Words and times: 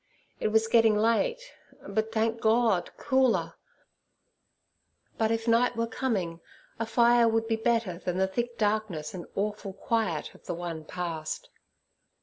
It 0.39 0.47
was 0.47 0.67
getting 0.67 0.95
late, 0.97 1.53
but, 1.87 2.11
thank 2.11 2.41
God! 2.41 2.89
cooler, 2.97 3.53
but 5.19 5.29
if 5.29 5.47
night 5.47 5.75
were 5.75 5.85
coming 5.85 6.41
a 6.79 6.87
fire 6.87 7.27
would 7.27 7.47
be 7.47 7.55
better 7.55 7.99
than 7.99 8.17
the 8.17 8.25
thick 8.25 8.57
darkness 8.57 9.13
and 9.13 9.27
awful 9.35 9.73
quiet 9.73 10.33
of 10.33 10.47
the 10.47 10.55
one 10.55 10.85
past. 10.85 11.49